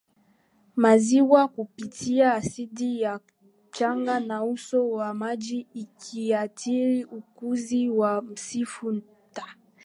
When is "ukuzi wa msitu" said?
7.05-8.91